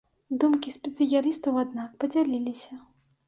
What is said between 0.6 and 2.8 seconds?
спецыялістаў, аднак, падзяліліся.